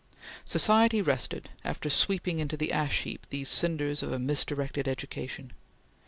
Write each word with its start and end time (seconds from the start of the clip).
Society 0.45 0.99
rested, 0.99 1.51
after 1.63 1.87
sweeping 1.87 2.39
into 2.39 2.57
the 2.57 2.71
ash 2.71 3.03
heap 3.03 3.27
these 3.29 3.47
cinders 3.49 4.01
of 4.01 4.11
a 4.11 4.17
misdirected 4.17 4.87
education. 4.87 5.51